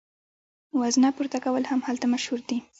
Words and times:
وزنه 0.79 1.09
پورته 1.15 1.39
کول 1.45 1.63
هم 1.71 1.79
هلته 1.87 2.05
مشهور 2.13 2.39
دي. 2.49 2.57